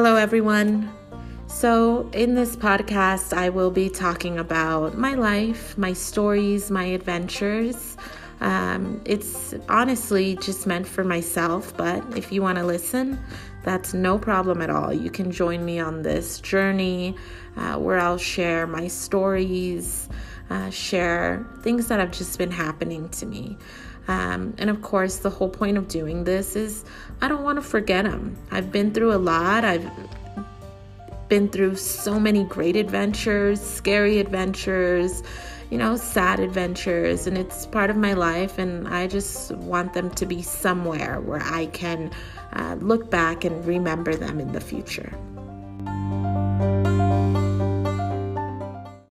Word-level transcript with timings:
Hello, 0.00 0.14
everyone. 0.14 0.88
So, 1.48 2.08
in 2.12 2.36
this 2.36 2.54
podcast, 2.54 3.36
I 3.36 3.48
will 3.48 3.72
be 3.72 3.90
talking 3.90 4.38
about 4.38 4.96
my 4.96 5.14
life, 5.14 5.76
my 5.76 5.92
stories, 5.92 6.70
my 6.70 6.84
adventures. 6.84 7.96
Um, 8.40 9.00
it's 9.04 9.56
honestly 9.68 10.36
just 10.36 10.68
meant 10.68 10.86
for 10.86 11.02
myself, 11.02 11.76
but 11.76 12.16
if 12.16 12.30
you 12.30 12.42
want 12.42 12.58
to 12.58 12.64
listen, 12.64 13.18
that's 13.64 13.92
no 13.92 14.20
problem 14.20 14.62
at 14.62 14.70
all. 14.70 14.92
You 14.92 15.10
can 15.10 15.32
join 15.32 15.64
me 15.64 15.80
on 15.80 16.02
this 16.02 16.40
journey 16.40 17.16
uh, 17.56 17.74
where 17.74 17.98
I'll 17.98 18.18
share 18.18 18.68
my 18.68 18.86
stories, 18.86 20.08
uh, 20.48 20.70
share 20.70 21.44
things 21.62 21.88
that 21.88 21.98
have 21.98 22.12
just 22.12 22.38
been 22.38 22.52
happening 22.52 23.08
to 23.08 23.26
me. 23.26 23.58
Um, 24.08 24.54
and 24.58 24.70
of 24.70 24.80
course, 24.80 25.18
the 25.18 25.30
whole 25.30 25.50
point 25.50 25.76
of 25.76 25.86
doing 25.86 26.24
this 26.24 26.56
is 26.56 26.84
I 27.20 27.28
don't 27.28 27.42
want 27.42 27.56
to 27.56 27.62
forget 27.62 28.04
them. 28.04 28.36
I've 28.50 28.72
been 28.72 28.92
through 28.92 29.12
a 29.12 29.18
lot. 29.18 29.64
I've 29.64 29.88
been 31.28 31.48
through 31.50 31.76
so 31.76 32.18
many 32.18 32.44
great 32.44 32.74
adventures, 32.74 33.60
scary 33.60 34.18
adventures, 34.18 35.22
you 35.70 35.76
know, 35.76 35.96
sad 35.96 36.40
adventures, 36.40 37.26
and 37.26 37.36
it's 37.36 37.66
part 37.66 37.90
of 37.90 37.96
my 37.96 38.14
life. 38.14 38.58
And 38.58 38.88
I 38.88 39.06
just 39.06 39.52
want 39.52 39.92
them 39.92 40.10
to 40.12 40.24
be 40.24 40.40
somewhere 40.40 41.20
where 41.20 41.42
I 41.42 41.66
can 41.66 42.10
uh, 42.54 42.76
look 42.80 43.10
back 43.10 43.44
and 43.44 43.64
remember 43.66 44.14
them 44.14 44.40
in 44.40 44.52
the 44.52 44.60
future. 44.60 45.12